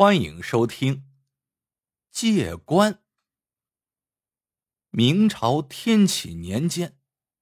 [0.00, 0.94] 欢迎收听
[2.12, 2.94] 《借官》。
[4.90, 6.96] 明朝天启年间，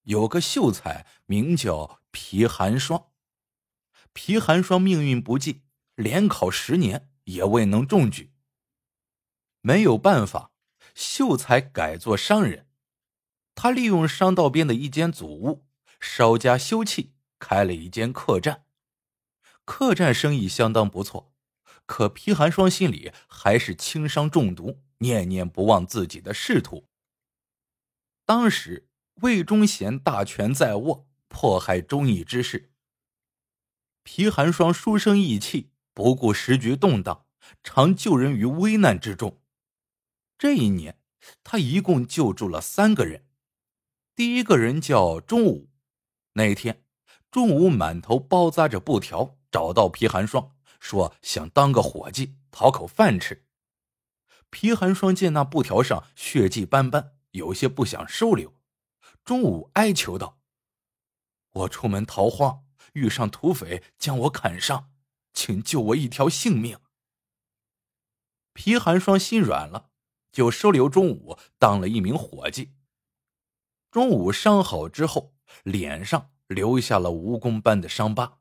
[0.04, 3.08] 有个秀才名叫皮寒霜。
[4.14, 5.64] 皮寒霜命运不济，
[5.96, 8.32] 连考十年也未能中举。
[9.60, 10.52] 没有办法，
[10.94, 12.70] 秀才改做商人。
[13.54, 15.66] 他利用商道边的一间祖屋，
[16.00, 18.64] 稍加修葺，开了一间客栈。
[19.66, 21.35] 客栈生意相当不错。
[21.86, 26.88] 可皮寒霜心里还是轻伤中毒，念念不忘自己的仕途。
[28.24, 28.88] 当时
[29.22, 32.72] 魏忠贤大权在握，迫害忠义之士。
[34.02, 37.26] 皮寒霜书生意气，不顾时局动荡，
[37.62, 39.40] 常救人于危难之中。
[40.36, 40.98] 这一年，
[41.44, 43.26] 他一共救助了三个人。
[44.14, 45.68] 第一个人叫钟武，
[46.32, 46.84] 那天，
[47.30, 50.55] 钟武满头包扎着布条，找到皮寒霜。
[50.80, 53.44] 说想当个伙计，讨口饭吃。
[54.50, 58.54] 皮寒霜见那布条上血迹斑斑，有些不想收留。
[59.24, 60.38] 中午哀求道
[61.52, 64.90] ：“我出门逃荒，遇上土匪将我砍伤，
[65.34, 66.78] 请救我一条性命。”
[68.54, 69.90] 皮寒霜心软了，
[70.30, 72.72] 就收留中午当了一名伙计。
[73.90, 75.34] 中午伤好之后，
[75.64, 78.38] 脸上留下了蜈蚣般的伤疤。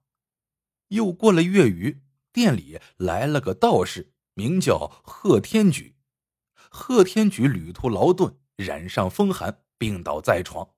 [0.90, 2.05] 又过了月余。
[2.36, 5.96] 店里来了个道士，名叫贺天举。
[6.70, 10.72] 贺天举旅途劳顿，染上风寒，病倒在床。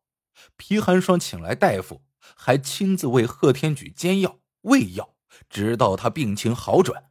[0.55, 5.16] 皮寒霜请来大夫，还亲自为贺天举煎药、喂药，
[5.50, 7.09] 直到他病情好转。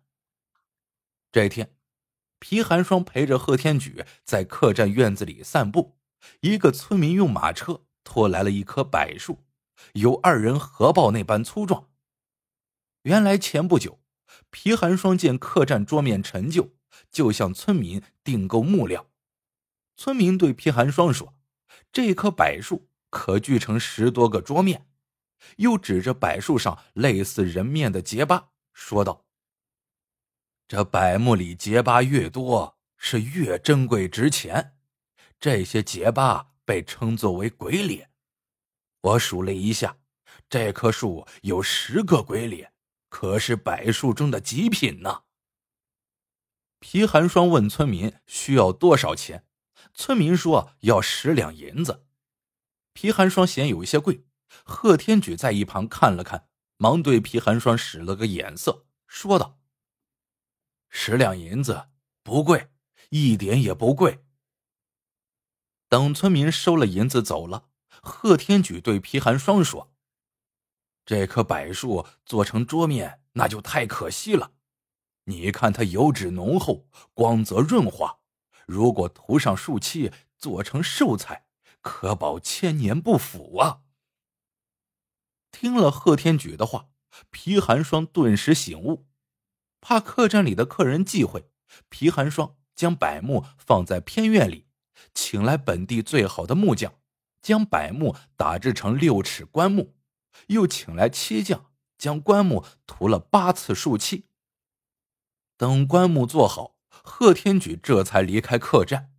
[1.32, 1.74] 这天，
[2.38, 5.98] 皮寒霜陪着贺天举在客栈院子里散步，
[6.38, 9.44] 一个村民用马车拖来了一棵柏树，
[9.94, 11.88] 有二人合抱那般粗壮。
[13.02, 13.98] 原来前不久。
[14.50, 16.74] 皮寒霜见客栈桌面陈旧，
[17.10, 19.10] 就向村民订购木料。
[19.96, 21.34] 村民对皮寒霜说
[21.92, 24.86] ：“这棵柏树可锯成十多个桌面。”
[25.58, 29.26] 又指着柏树上类似人面的结疤，说道
[30.66, 34.76] ：“这柏木里结疤越多，是越珍贵值钱。
[35.38, 38.10] 这些结疤被称作为鬼脸。
[39.02, 39.98] 我数了一下，
[40.48, 42.72] 这棵树有十个鬼脸。”
[43.08, 45.22] 可是柏树中的极品呢。
[46.78, 49.46] 皮寒霜问村民需要多少钱，
[49.94, 52.06] 村民说要十两银子。
[52.92, 54.24] 皮寒霜嫌有一些贵，
[54.64, 59.58] 贺天举在一旁看了看，忙对皮寒霜使了个眼色，说道
[60.88, 61.88] ：“十两银子
[62.22, 62.70] 不贵，
[63.10, 64.24] 一点也不贵。”
[65.88, 69.95] 等村民收了银子走了，贺天举对皮寒霜说。
[71.06, 74.50] 这棵柏树做成桌面，那就太可惜了。
[75.26, 78.18] 你看它油脂浓厚，光泽润滑，
[78.66, 81.46] 如果涂上树漆，做成寿材，
[81.80, 83.82] 可保千年不腐啊！
[85.52, 86.88] 听了贺天举的话，
[87.30, 89.06] 皮寒霜顿时醒悟，
[89.80, 91.48] 怕客栈里的客人忌讳，
[91.88, 94.66] 皮寒霜将柏木放在偏院里，
[95.14, 96.94] 请来本地最好的木匠，
[97.40, 99.95] 将柏木打制成六尺棺木。
[100.48, 104.28] 又请来漆匠，将棺木涂了八次树漆。
[105.56, 109.12] 等棺木做好，贺天举这才离开客栈。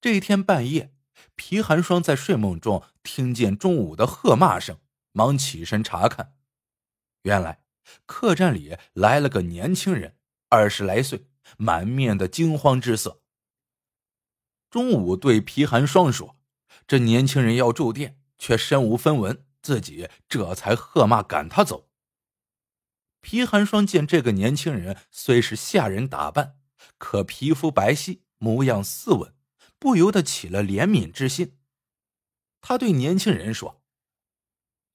[0.00, 0.94] 这一天半夜，
[1.36, 4.80] 皮寒霜在睡梦中听见中午的喝骂声，
[5.12, 6.34] 忙起身查看。
[7.22, 7.62] 原来
[8.06, 10.16] 客栈里来了个年轻人，
[10.48, 13.22] 二十来岁，满面的惊慌之色。
[14.70, 16.36] 中午对皮寒霜说
[16.88, 21.88] ：“这年轻人要住店，却身无分文。”自己这才喝骂赶他走。
[23.20, 26.58] 皮寒霜见这个年轻人虽是下人打扮，
[26.98, 29.32] 可皮肤白皙，模样斯文，
[29.78, 31.60] 不由得起了怜悯之心。
[32.60, 33.80] 他对年轻人说：“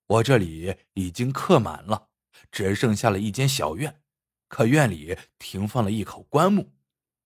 [0.08, 2.10] 我这里已经客满了，
[2.52, 4.04] 只剩下了一间小院，
[4.50, 6.74] 可院里停放了一口棺木，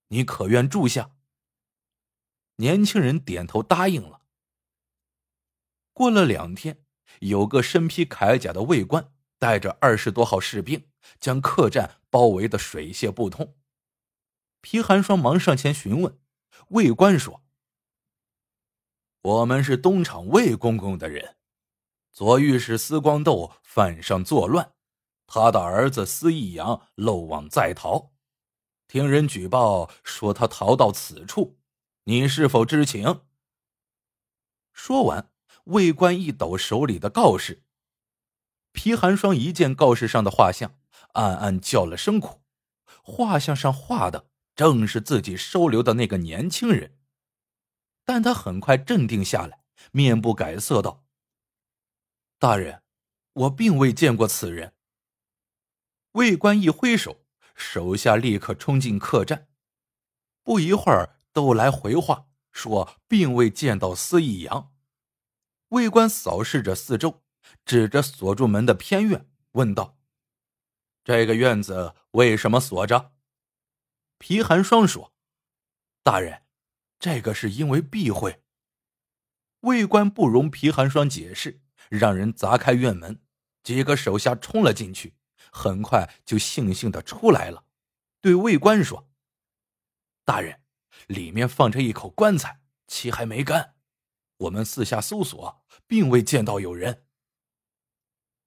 [0.08, 1.16] 你可愿住下？”
[2.56, 4.22] 年轻人点头答应了。
[5.92, 6.84] 过了两天。
[7.20, 10.88] 有个身披铠甲的卫官，带着二十多号士兵，
[11.18, 13.56] 将客栈包围的水泄不通。
[14.60, 16.18] 皮寒霜忙上前询问，
[16.68, 17.42] 卫官说
[19.22, 21.36] ：“我们是东厂魏公公的人，
[22.12, 24.74] 左御史司光斗犯上作乱，
[25.26, 28.12] 他的儿子司义阳漏网在逃，
[28.86, 31.58] 听人举报说他逃到此处，
[32.04, 33.22] 你是否知情？”
[34.72, 35.31] 说完。
[35.64, 37.62] 卫官一抖手里的告示，
[38.72, 40.78] 皮寒霜一见告示上的画像，
[41.12, 42.42] 暗暗叫了声苦。
[43.04, 46.98] 画像上画的正是自己收留的那个年轻人。
[48.04, 51.04] 但他很快镇定下来，面不改色道
[52.38, 52.82] ：“大人，
[53.34, 54.74] 我并未见过此人。”
[56.12, 57.24] 卫官一挥手，
[57.54, 59.48] 手下立刻冲进客栈。
[60.42, 64.71] 不一会儿，都来回话说并未见到司义阳。
[65.72, 67.22] 卫官扫视着四周，
[67.64, 69.96] 指着锁住门的偏院，问道
[71.02, 73.12] ：“这个院子为什么锁着？”
[74.18, 75.14] 皮寒霜说
[76.04, 76.42] ：“大人，
[76.98, 78.42] 这个是因为避讳。”
[79.60, 83.22] 卫官不容皮寒霜解释，让人砸开院门，
[83.62, 85.14] 几个手下冲了进去。
[85.50, 87.64] 很快就悻悻的出来了，
[88.20, 89.08] 对卫官说
[90.24, 90.60] ：“大人，
[91.06, 93.71] 里面放着一口棺材，漆还没干。
[94.42, 97.04] 我们四下搜索，并未见到有人。”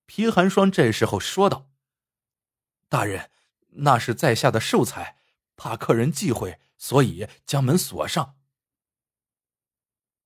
[0.07, 1.71] 皮寒霜这时候说道
[2.87, 3.31] ：“大人，
[3.69, 5.17] 那是在下的寿材，
[5.55, 8.37] 怕客人忌讳，所以将门锁上。”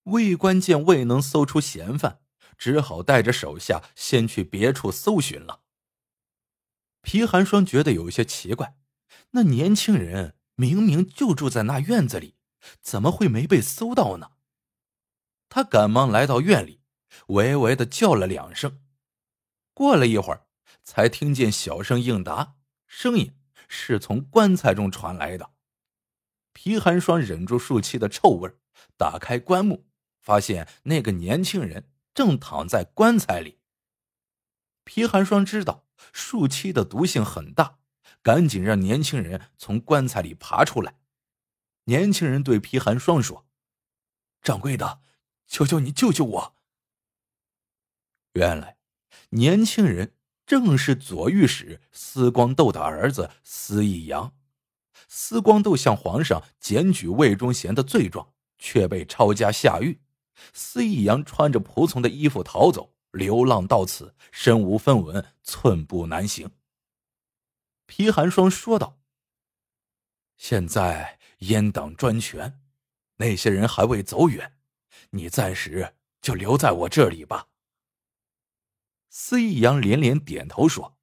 [0.04, 2.22] 魏官见未能搜出嫌犯，
[2.58, 5.62] 只好带着手下先去别处搜寻了。
[7.02, 8.76] 皮寒霜觉得有些奇怪，
[9.32, 12.36] 那年轻人明明就住在那院子里，
[12.82, 14.32] 怎么会没被搜到呢？
[15.50, 16.82] 他赶忙来到院里，
[17.28, 18.82] 喂喂的叫了两声。
[19.74, 20.46] 过了一会儿，
[20.84, 22.56] 才听见小声应答，
[22.88, 23.36] 声音
[23.68, 25.52] 是从棺材中传来的。
[26.54, 28.50] 皮寒霜忍住树气的臭味，
[28.96, 29.86] 打开棺木，
[30.22, 33.60] 发现那个年轻人正躺在棺材里。
[34.86, 35.86] 皮寒霜知道。
[36.14, 37.80] 树漆的毒性很大，
[38.22, 40.96] 赶紧让年轻人从棺材里爬出来。
[41.84, 43.46] 年轻人对皮寒霜说
[44.42, 45.02] ：“掌柜的，
[45.50, 46.56] 求求你救救我。”
[48.34, 48.78] 原来，
[49.32, 50.14] 年轻人
[50.46, 54.34] 正是左御史司光斗的儿子司义阳。
[55.10, 60.00] 司光斗向皇上检举魏忠贤的罪状，却被抄家下狱。
[60.54, 62.96] 司义阳穿着仆从的衣服逃走。
[63.12, 66.52] 流浪到此，身无分文，寸步难行。
[67.88, 69.00] 皮寒霜说道
[70.38, 72.62] ：“现在阉党专权，
[73.16, 74.59] 那些人还未走远，
[75.12, 77.48] 你暂时就留在我这里吧。”
[79.10, 80.98] 司义阳连连点头说：“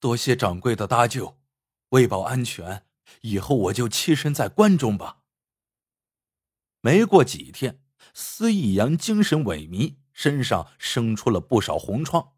[0.00, 1.38] 多谢掌柜的搭救，
[1.90, 2.86] 为保安全，
[3.22, 5.22] 以后我就栖身在关中吧。”
[6.82, 7.82] 没过几天，
[8.14, 9.96] 司义阳精神萎靡。
[10.12, 12.34] 身上生出了不少红疮，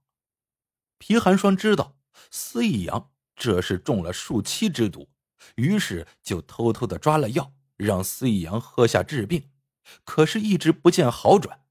[0.99, 1.97] 皮寒霜知道
[2.31, 5.11] 司义阳这是中了数七之毒，
[5.57, 9.51] 于是就偷偷的抓了药，让司义阳喝下治病，
[10.05, 11.67] 可是一直不见好转。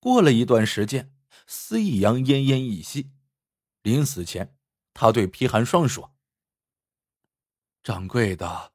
[0.00, 1.14] 过了一段时间，
[1.46, 3.12] 司义阳奄奄一息，
[3.82, 4.56] 临死前，
[4.94, 6.14] 他对皮寒霜说
[7.82, 8.72] ：“掌柜的，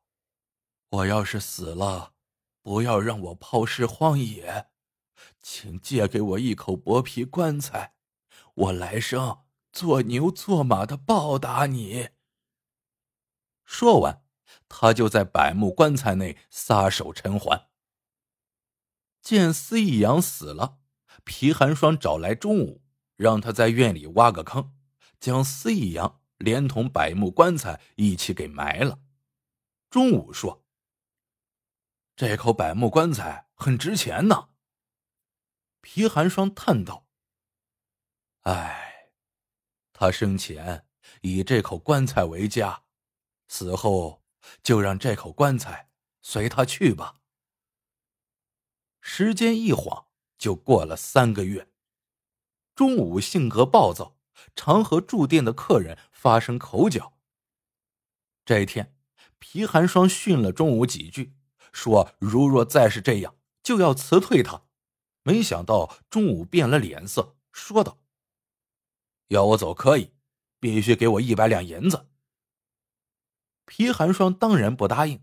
[0.90, 2.14] 我要是死了，
[2.62, 4.69] 不要让我抛尸荒野。”
[5.42, 7.96] 请借给我一口薄皮棺材，
[8.56, 12.10] 我来生做牛做马的报答你。
[13.64, 14.26] 说完，
[14.68, 17.69] 他就在柏木棺材内撒手尘寰。
[19.24, 20.80] 见司义阳死了，
[21.24, 22.84] 皮寒霜找来钟武，
[23.16, 24.75] 让他在院里挖个坑，
[25.18, 29.00] 将司义阳连同百木棺材一起给埋了。
[29.90, 30.66] 钟午说
[32.18, 34.50] ：“这口百木棺材很值钱呢。”
[35.80, 37.07] 皮寒霜叹道
[38.44, 39.14] ：“唉，
[39.94, 40.86] 他生前
[41.21, 42.83] 以这口棺材为家，
[43.47, 44.21] 死后
[44.62, 45.90] 就让这口棺材
[46.21, 47.21] 随他去吧。”
[49.06, 50.07] 时间一晃
[50.38, 51.68] 就过了三个月。
[52.74, 54.18] 中午性格暴躁，
[54.56, 57.14] 常和住店的客人发生口角。
[58.45, 58.95] 这一天，
[59.40, 61.36] 皮寒霜训了中午几句，
[61.74, 64.64] 说：“如若再是这样，就要辞退他。”
[65.22, 68.00] 没想到中午变了脸色，说道
[69.28, 70.14] ：“要我走可以，
[70.62, 72.07] 必须给我一百两银子。”
[73.68, 75.22] 皮寒霜当然不答应。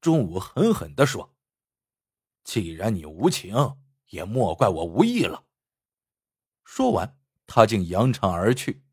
[0.00, 1.34] 中午狠狠的说
[2.46, 3.76] ：“既然你无情，
[4.10, 5.44] 也莫怪我无义了。”
[6.64, 8.84] 说完，他竟扬长而去。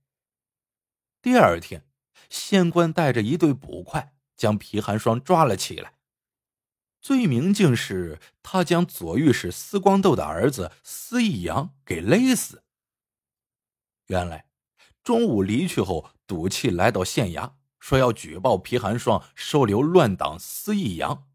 [1.22, 1.88] 第二天，
[2.30, 5.94] 县官带着一队捕快将皮寒霜抓了起来。
[7.00, 12.64] 罪名竟是他将左御史司光斗的儿子司义阳给勒死。
[14.08, 14.48] 原来，
[15.04, 21.30] 钟武离去后，赌气来到县衙，说要举报皮寒霜收留乱党司义阳。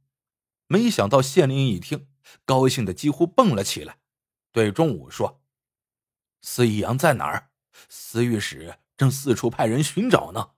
[0.68, 2.08] 没想到县令一听，
[2.44, 3.98] 高兴的几乎蹦了起来，
[4.52, 5.42] 对钟武说
[6.42, 7.50] ：“司义阳在哪儿？
[7.88, 10.50] 司御史正四处派人寻找呢。”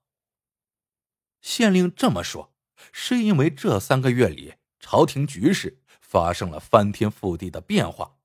[1.40, 2.52] 县令这么说，
[2.92, 8.16] 是因为这三个月里朝廷局势发生了翻天覆地的变化。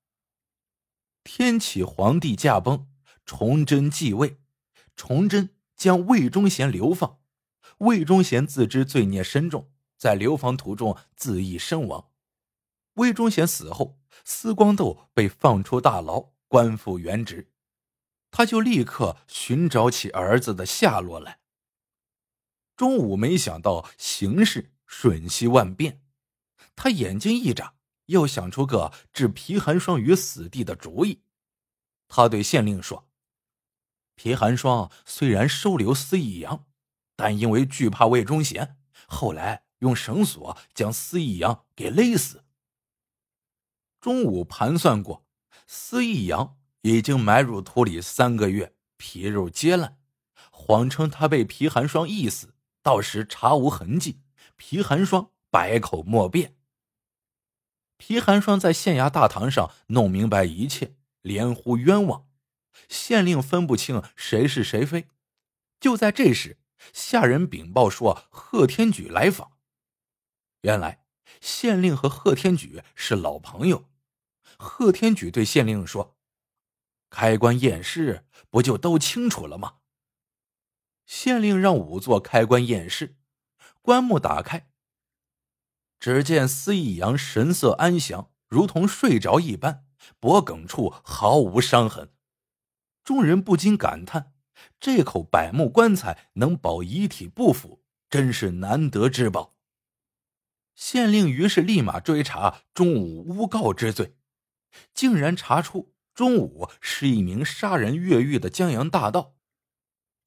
[1.23, 2.87] 天启皇帝驾崩，
[3.25, 4.39] 崇祯继位，
[4.95, 7.19] 崇祯将魏忠贤流放，
[7.77, 12.11] 魏忠贤自知罪孽深重，在流放途中自缢身亡。
[12.95, 17.51] 魏忠贤死后，司光斗被放出大牢，官复原职。
[18.31, 21.39] 他就立刻寻找起儿子的下落来。
[22.75, 26.01] 中午没想到形势瞬息万变，
[26.75, 27.75] 他眼睛一眨，
[28.07, 31.21] 又想出个置皮寒霜于死地的主意。
[32.07, 33.09] 他对县令说
[34.15, 36.65] ：“皮寒霜虽然收留司义阳，
[37.15, 42.43] 但因为惧怕魏忠贤，后来用绳索将司义阳给勒死。”
[44.01, 45.25] 中午盘算过，
[45.65, 46.57] 司义阳。
[46.87, 49.97] 已经埋入土里三个月，皮肉皆烂，
[50.51, 52.53] 谎称他被皮寒霜缢死，
[52.83, 54.21] 到时查无痕迹，
[54.55, 56.55] 皮寒霜百口莫辩。
[57.97, 62.27] 皮寒霜在县衙大堂上弄明白一切，连呼冤枉，
[62.87, 65.07] 县令分不清谁是谁非。
[65.79, 66.59] 就在这时，
[66.93, 69.54] 下人禀报说贺天举来访。
[70.65, 71.05] 原来
[71.41, 73.87] 县令和贺天举是老朋友，
[74.57, 76.17] 贺天举对县令说。
[77.11, 79.75] 开棺验尸，不就都清楚了吗？
[81.05, 83.15] 县令让仵作开棺验尸，
[83.83, 84.71] 棺木打开，
[85.99, 89.85] 只见司义阳神色安详，如同睡着一般，
[90.19, 92.11] 脖颈处毫无伤痕。
[93.03, 94.33] 众人不禁感叹：
[94.79, 99.54] 这口柏木棺材能保遗体不腐，真是难得之宝。
[100.75, 104.15] 县令于是立马追查钟武诬告之罪，
[104.93, 105.93] 竟然查出。
[106.13, 109.35] 钟武是一名杀人越狱的江洋大盗，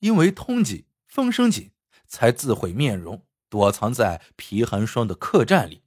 [0.01, 1.73] 因为通缉风声紧，
[2.07, 5.83] 才自毁面容，躲藏在皮寒霜的客栈里。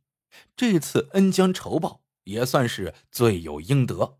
[0.56, 4.18] 这次恩将仇报，也算是罪有应得。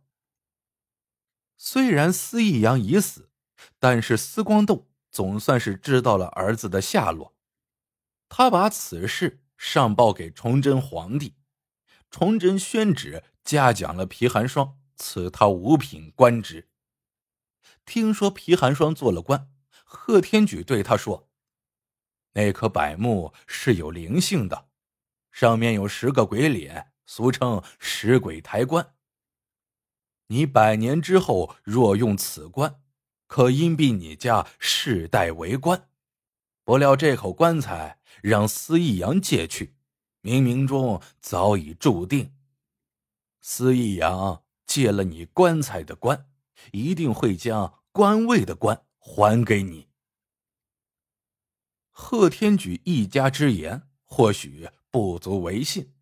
[1.58, 3.32] 虽然司义阳已死，
[3.80, 7.36] 但是司光斗总算是知道了儿子的下落。
[8.30, 11.36] 他把此事上报给崇祯皇帝，
[12.10, 14.80] 崇祯宣旨嘉奖了皮寒霜。
[14.98, 16.68] 赐他五品官职。
[17.86, 19.52] 听说皮寒霜做了官，
[19.84, 21.30] 贺天举对他说
[22.34, 24.68] ：“那棵柏木是有灵性的，
[25.32, 28.96] 上面有十个鬼脸，俗称十鬼抬棺。
[30.28, 32.82] 你百年之后若用此棺，
[33.28, 35.91] 可荫庇你家世代为官。
[36.72, 39.76] 不料这口棺材让司义阳借去，
[40.22, 42.34] 冥冥中早已注定。
[43.42, 46.32] 司义阳。”借了你棺材的棺，
[46.72, 49.90] 一定会将官位的官还给你。
[51.90, 55.94] 贺天举一家之言或许不足为信，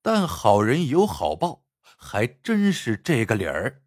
[0.00, 3.82] 但好人有好报，还真是这个理儿。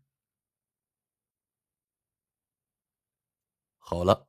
[3.80, 4.29] 好了，